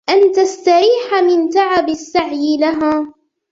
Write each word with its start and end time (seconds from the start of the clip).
أَنْ 0.09 0.31
تَسْتَرِيحَ 0.31 1.13
مِنْ 1.23 1.49
تَعَبِ 1.49 1.89
السَّعْيِ 1.89 2.57
لَهَا 2.59 3.13